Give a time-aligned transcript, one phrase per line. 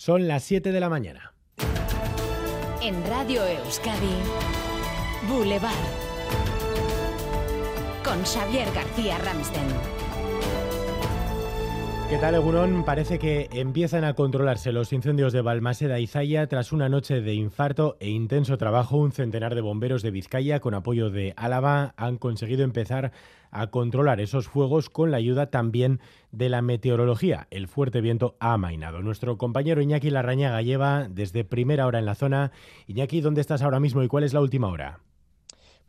[0.00, 1.34] Son las 7 de la mañana.
[2.80, 4.16] En Radio Euskadi,
[5.28, 5.74] Boulevard.
[8.02, 9.99] Con Xavier García Ramsten.
[12.10, 12.84] ¿Qué tal, Egunon?
[12.84, 17.34] Parece que empiezan a controlarse los incendios de Balmaseda y Zaya tras una noche de
[17.34, 18.96] infarto e intenso trabajo.
[18.96, 23.12] Un centenar de bomberos de Vizcaya, con apoyo de Álava, han conseguido empezar
[23.52, 26.00] a controlar esos fuegos con la ayuda también
[26.32, 27.46] de la meteorología.
[27.52, 29.02] El fuerte viento ha amainado.
[29.02, 32.50] Nuestro compañero Iñaki Larrañaga lleva desde primera hora en la zona.
[32.88, 34.98] Iñaki, ¿dónde estás ahora mismo y cuál es la última hora?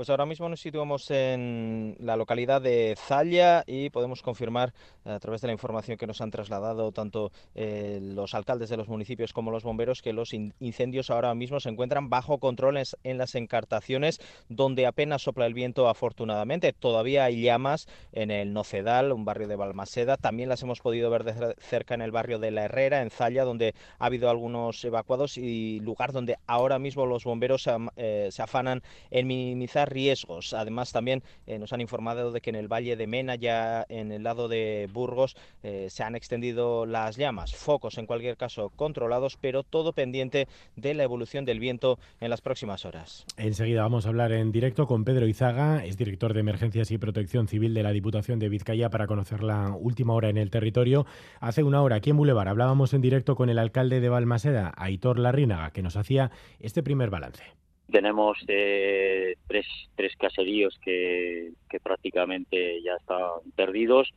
[0.00, 4.72] Pues ahora mismo nos situamos en la localidad de Zalla y podemos confirmar
[5.04, 8.88] a través de la información que nos han trasladado tanto eh, los alcaldes de los
[8.88, 13.34] municipios como los bomberos que los incendios ahora mismo se encuentran bajo control en las
[13.34, 16.72] encartaciones donde apenas sopla el viento afortunadamente.
[16.72, 20.16] Todavía hay llamas en el Nocedal, un barrio de Balmaseda.
[20.16, 23.44] También las hemos podido ver de cerca en el barrio de La Herrera, en Zalla,
[23.44, 28.82] donde ha habido algunos evacuados y lugar donde ahora mismo los bomberos eh, se afanan
[29.10, 30.54] en minimizar riesgos.
[30.54, 34.12] Además, también eh, nos han informado de que en el Valle de Mena, ya en
[34.12, 37.54] el lado de Burgos, eh, se han extendido las llamas.
[37.54, 42.40] Focos, en cualquier caso, controlados, pero todo pendiente de la evolución del viento en las
[42.40, 43.26] próximas horas.
[43.36, 47.48] Enseguida vamos a hablar en directo con Pedro Izaga, es director de Emergencias y Protección
[47.48, 51.06] Civil de la Diputación de Vizcaya, para conocer la última hora en el territorio.
[51.40, 55.18] Hace una hora, aquí en Boulevard, hablábamos en directo con el alcalde de Balmaseda, Aitor
[55.18, 56.30] Larrínaga, que nos hacía
[56.60, 57.42] este primer balance.
[57.90, 64.10] Tenemos eh, tres, tres caseríos que, que prácticamente ya están perdidos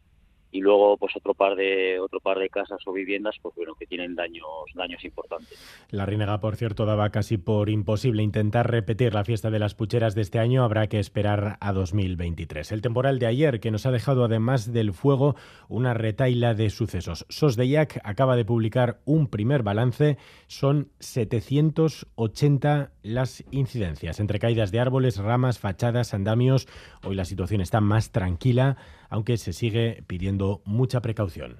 [0.53, 3.87] y luego pues otro par de otro par de casas o viviendas pues bueno que
[3.87, 5.57] tienen daños daños importantes.
[5.89, 10.13] La Rinega, por cierto, daba casi por imposible intentar repetir la fiesta de las pucheras
[10.15, 12.71] de este año, habrá que esperar a 2023.
[12.71, 15.35] El temporal de ayer que nos ha dejado además del fuego
[15.69, 17.25] una retaila de sucesos.
[17.29, 24.71] Sos de Jack acaba de publicar un primer balance, son 780 las incidencias entre caídas
[24.71, 26.67] de árboles, ramas, fachadas, andamios.
[27.03, 28.77] Hoy la situación está más tranquila
[29.13, 31.57] aunque se sigue pidiendo mucha precaución.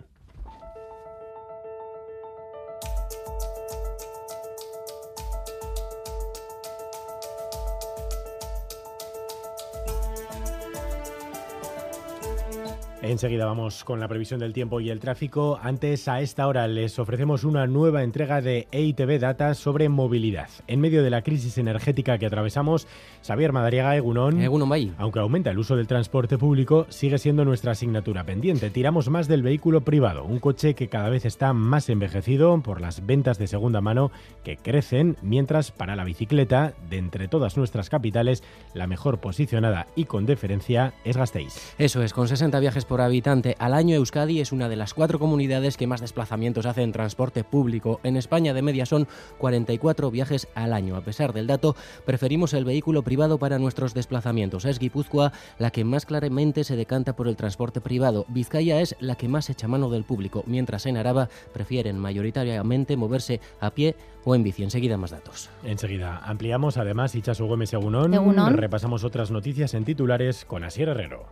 [13.04, 15.60] Enseguida vamos con la previsión del tiempo y el tráfico.
[15.62, 20.48] Antes, a esta hora, les ofrecemos una nueva entrega de EITB Data sobre movilidad.
[20.68, 22.88] En medio de la crisis energética que atravesamos,
[23.22, 28.24] Xavier Madariaga Egunon, Egunon aunque aumenta el uso del transporte público, sigue siendo nuestra asignatura
[28.24, 28.70] pendiente.
[28.70, 33.06] Tiramos más del vehículo privado, un coche que cada vez está más envejecido por las
[33.06, 34.12] ventas de segunda mano
[34.46, 38.44] que crecen, mientras para la bicicleta, de entre todas nuestras capitales,
[38.74, 41.76] la mejor posicionada y con deferencia es Gasteiz.
[41.78, 44.94] Eso es, con 60 viajes por por habitante al año, Euskadi es una de las
[44.94, 48.00] cuatro comunidades que más desplazamientos hace en transporte público.
[48.04, 49.08] En España, de media, son
[49.40, 50.96] 44 viajes al año.
[50.96, 54.66] A pesar del dato, preferimos el vehículo privado para nuestros desplazamientos.
[54.66, 58.28] Es Guipúzcoa la que más claramente se decanta por el transporte privado.
[58.28, 63.42] Vizcaya es la que más echa mano del público, mientras en Araba prefieren mayoritariamente moverse
[63.60, 64.62] a pie o en bici.
[64.62, 65.50] Enseguida más datos.
[65.64, 68.56] Enseguida ampliamos además Ichazo Gómez Egunón.
[68.56, 71.26] Repasamos otras noticias en titulares con Asier Herrero.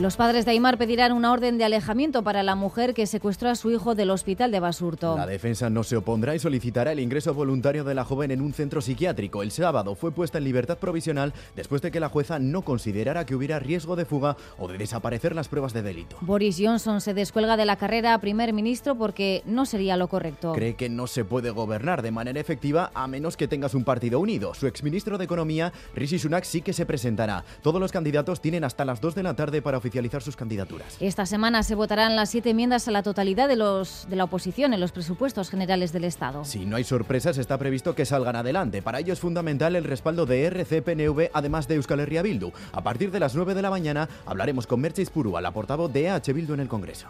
[0.00, 3.54] Los padres de Aymar pedirán una orden de alejamiento para la mujer que secuestró a
[3.54, 5.14] su hijo del hospital de Basurto.
[5.14, 8.54] La defensa no se opondrá y solicitará el ingreso voluntario de la joven en un
[8.54, 9.42] centro psiquiátrico.
[9.42, 13.34] El sábado fue puesta en libertad provisional después de que la jueza no considerara que
[13.34, 16.16] hubiera riesgo de fuga o de desaparecer las pruebas de delito.
[16.22, 20.54] Boris Johnson se descuelga de la carrera a primer ministro porque no sería lo correcto.
[20.54, 24.18] Cree que no se puede gobernar de manera efectiva a menos que tengas un partido
[24.18, 24.54] unido.
[24.54, 27.44] Su exministro de Economía, Rishi Sunak, sí que se presentará.
[27.60, 30.96] Todos los candidatos tienen hasta las 2 de la tarde para oficiar sus candidaturas.
[31.00, 34.72] Esta semana se votarán las siete enmiendas a la totalidad de, los, de la oposición
[34.72, 36.44] en los presupuestos generales del Estado.
[36.44, 38.82] Si no hay sorpresas, está previsto que salgan adelante.
[38.82, 42.52] Para ello es fundamental el respaldo de RCPNV, además de Euskal Herria Bildu.
[42.72, 46.06] A partir de las 9 de la mañana hablaremos con Merchis Purúa, la portavoz de
[46.06, 47.08] EH Bildu en el Congreso.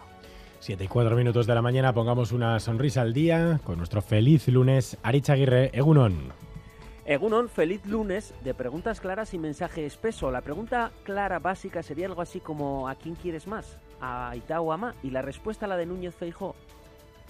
[0.59, 4.47] Siete y cuatro minutos de la mañana, pongamos una sonrisa al día con nuestro feliz
[4.47, 4.97] lunes.
[5.01, 6.50] Aricha Aguirre, Egunon.
[7.11, 10.31] Egunon, feliz lunes de preguntas claras y mensaje espeso.
[10.31, 13.77] La pregunta clara básica sería algo así como ¿a quién quieres más?
[13.99, 16.55] ¿A o a Y la respuesta la de Núñez Feijó.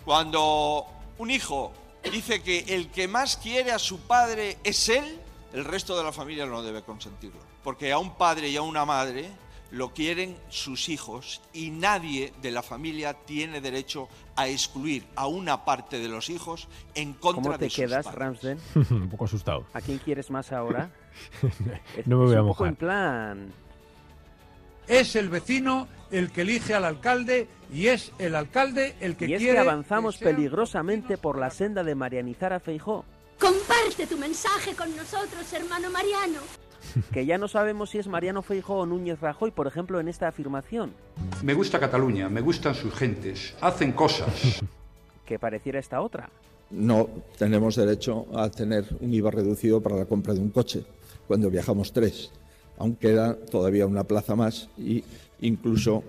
[0.05, 0.85] Cuando
[1.17, 1.71] un hijo
[2.03, 5.19] dice que el que más quiere a su padre es él,
[5.51, 7.39] el resto de la familia no debe consentirlo.
[7.63, 9.31] Porque a un padre y a una madre
[9.71, 15.65] lo quieren sus hijos y nadie de la familia tiene derecho a excluir a una
[15.65, 18.59] parte de los hijos en contra de sus ¿Cómo te quedas, Ramsden?
[18.91, 19.65] un poco asustado.
[19.73, 20.91] ¿A quién quieres más ahora?
[22.05, 22.67] no me voy a un mojar.
[22.67, 23.53] en plan...
[24.87, 29.33] Es el vecino el que elige al alcalde y es el alcalde el que y
[29.35, 33.05] es quiere que avanzamos que peligrosamente por la senda de marianizar a Feijó,
[33.41, 36.41] Comparte tu mensaje con nosotros, hermano Mariano.
[37.13, 40.27] que ya no sabemos si es Mariano Feijó o Núñez Rajoy, por ejemplo, en esta
[40.27, 40.93] afirmación,
[41.43, 44.61] Me gusta Cataluña, me gustan sus gentes, hacen cosas.
[45.25, 46.29] que pareciera esta otra.
[46.69, 50.83] No tenemos derecho a tener un IVA reducido para la compra de un coche
[51.27, 52.31] cuando viajamos tres.
[52.77, 55.03] Aún queda todavía una plaza más y
[55.41, 56.03] incluso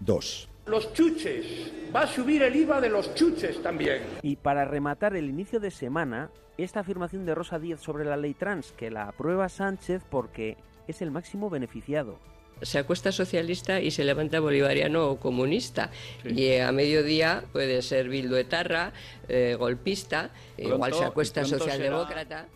[0.00, 0.48] dos.
[0.66, 4.02] Los chuches, va a subir el IVA de los chuches también.
[4.22, 8.34] Y para rematar el inicio de semana, esta afirmación de Rosa Díez sobre la ley
[8.34, 10.56] trans, que la aprueba Sánchez porque
[10.88, 12.18] es el máximo beneficiado.
[12.62, 15.90] se acuesta socialista y se levanta bolivariano o comunista.
[16.24, 18.92] Y eh, a mediodía puede ser Bildu etarra,
[19.28, 22.46] eh, golpista, igual se acuesta socialdemócrata.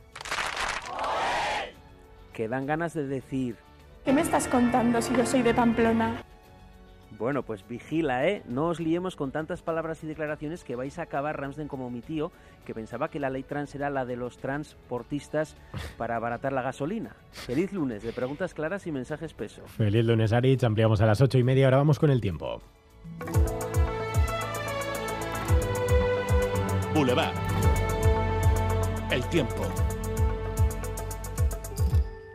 [2.32, 3.56] Que dan ganas de decir,
[4.04, 6.24] ¿Qué me estás contando si yo soy de Pamplona?
[7.18, 8.42] Bueno, pues vigila, ¿eh?
[8.46, 12.00] No os liemos con tantas palabras y declaraciones que vais a acabar Ramsden como mi
[12.00, 12.30] tío,
[12.64, 15.56] que pensaba que la ley trans era la de los transportistas
[15.96, 17.16] para abaratar la gasolina.
[17.32, 19.62] Feliz lunes de preguntas claras y mensajes peso.
[19.66, 20.64] Feliz lunes, Aritz.
[20.64, 21.66] Ampliamos a las ocho y media.
[21.66, 22.60] Ahora vamos con el tiempo.
[26.94, 27.34] Boulevard.
[29.10, 29.66] El tiempo.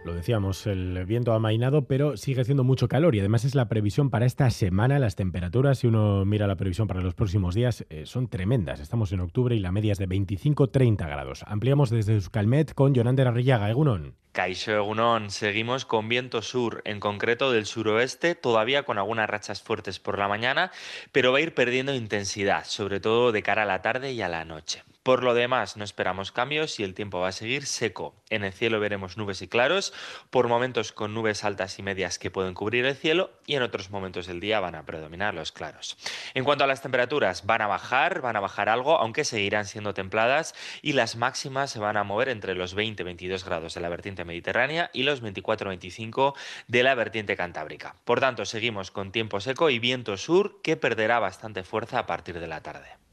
[0.05, 3.67] Lo decíamos, el viento ha amainado, pero sigue haciendo mucho calor y además es la
[3.67, 4.99] previsión para esta semana.
[4.99, 8.79] Las temperaturas, si uno mira la previsión para los próximos días, eh, son tremendas.
[8.79, 11.43] Estamos en octubre y la media es de 25-30 grados.
[11.47, 14.13] Ampliamos desde Euskalmet con Yonander Arrillaga, Egunon.
[14.31, 19.99] Caixo Egunon, seguimos con viento sur, en concreto del suroeste, todavía con algunas rachas fuertes
[19.99, 20.71] por la mañana,
[21.13, 24.29] pero va a ir perdiendo intensidad, sobre todo de cara a la tarde y a
[24.29, 24.83] la noche.
[25.05, 28.15] Por lo demás, no esperamos cambios y el tiempo va a seguir seco.
[28.31, 29.93] En el cielo veremos nubes y claros,
[30.31, 33.91] por momentos con nubes altas y medias que pueden cubrir el cielo y en otros
[33.91, 35.95] momentos del día van a predominar los claros.
[36.33, 39.93] En cuanto a las temperaturas, van a bajar, van a bajar algo, aunque seguirán siendo
[39.93, 44.25] templadas y las máximas se van a mover entre los 20-22 grados de la vertiente
[44.25, 46.33] mediterránea y los 24-25
[46.67, 47.95] de la vertiente cantábrica.
[48.05, 52.39] Por tanto, seguimos con tiempo seco y viento sur que perderá bastante fuerza a partir
[52.39, 53.04] de la tarde.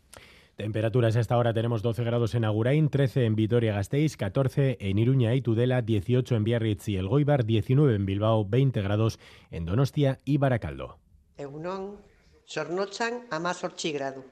[0.63, 5.35] Temperaturas a esta hora tenemos 12 grados en Agurain, 13 en Vitoria-Gasteiz, 14 en Iruña
[5.35, 9.19] y Tudela, 18 en Biarritz y El Goibar, 19 en Bilbao, 20 grados
[9.51, 10.99] en Donostia y Baracaldo.
[11.37, 11.97] Egunon,
[13.93, 14.23] gradu.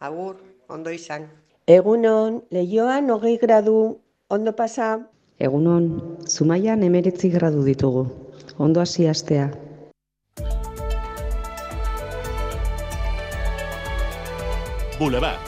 [0.00, 1.28] Agur, ondo izan.
[1.66, 5.10] Egunon, lehioan hogei gradu, ondo pasa.
[5.38, 8.32] Egunon, Zumaian emeretzi gradu ditugu.
[8.56, 9.52] Ondo hasi astea.
[14.98, 15.43] Boulevard.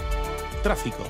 [0.66, 1.04] Tráfico.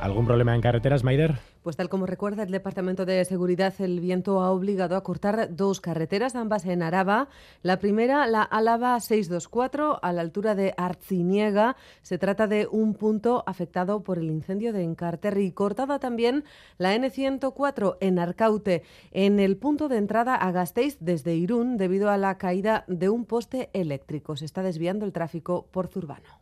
[0.00, 1.38] ¿Algún problema en carreteras, Maider?
[1.62, 5.80] Pues tal como recuerda el Departamento de Seguridad, el viento ha obligado a cortar dos
[5.80, 7.28] carreteras, ambas en Araba.
[7.62, 11.76] La primera, la Álava 624, a la altura de Arciniega.
[12.02, 15.52] Se trata de un punto afectado por el incendio de Encarterri.
[15.52, 16.42] Cortada también
[16.78, 22.16] la N104 en Arcaute, en el punto de entrada a Gasteiz desde Irún, debido a
[22.16, 24.34] la caída de un poste eléctrico.
[24.36, 26.41] Se está desviando el tráfico por Zurbano.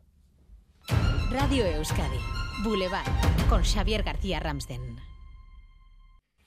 [1.30, 2.18] Radio Euskadi,
[2.64, 3.06] Boulevard,
[3.48, 5.09] con Xavier García Ramsden.